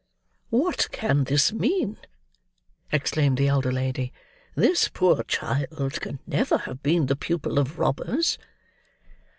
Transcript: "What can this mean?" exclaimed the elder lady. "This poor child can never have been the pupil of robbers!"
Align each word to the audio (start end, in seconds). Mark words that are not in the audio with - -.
"What 0.49 0.87
can 0.91 1.25
this 1.25 1.53
mean?" 1.53 1.97
exclaimed 2.91 3.37
the 3.37 3.47
elder 3.47 3.71
lady. 3.71 4.11
"This 4.55 4.87
poor 4.87 5.21
child 5.25 6.01
can 6.01 6.17
never 6.25 6.57
have 6.57 6.81
been 6.81 7.05
the 7.05 7.15
pupil 7.15 7.59
of 7.59 7.77
robbers!" 7.77 8.39